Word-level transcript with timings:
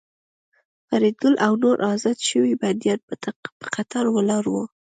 فریدګل 0.87 1.35
او 1.45 1.53
نور 1.63 1.77
ازاد 1.93 2.17
شوي 2.29 2.53
بندیان 2.61 2.99
په 3.61 3.65
قطار 3.75 4.05
ولاړ 4.11 4.43
وو 4.49 4.63